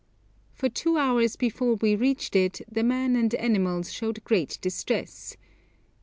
For 0.55 0.67
two 0.67 0.97
hours 0.97 1.35
before 1.35 1.75
we 1.75 1.95
reached 1.95 2.35
it 2.35 2.61
the 2.67 2.81
men 2.81 3.15
and 3.15 3.31
animals 3.35 3.93
showed 3.93 4.23
great 4.23 4.57
distress. 4.59 5.37